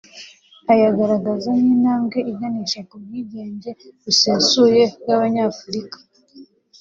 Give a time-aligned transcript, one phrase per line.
[0.73, 5.97] ayagaragaza nk’intambwe iganisha ku bwigenge busesuye bw’abanyafurika